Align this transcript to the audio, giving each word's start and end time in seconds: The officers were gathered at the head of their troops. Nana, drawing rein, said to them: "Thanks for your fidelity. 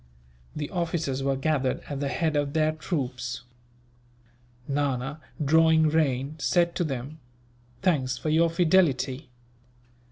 The 0.55 0.71
officers 0.71 1.21
were 1.21 1.35
gathered 1.35 1.81
at 1.87 1.99
the 1.99 2.07
head 2.07 2.35
of 2.35 2.53
their 2.53 2.71
troops. 2.71 3.43
Nana, 4.67 5.21
drawing 5.45 5.89
rein, 5.89 6.37
said 6.39 6.73
to 6.77 6.83
them: 6.83 7.19
"Thanks 7.83 8.17
for 8.17 8.29
your 8.29 8.49
fidelity. 8.49 9.29